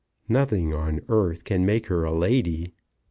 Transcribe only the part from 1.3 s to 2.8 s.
can make her a lady."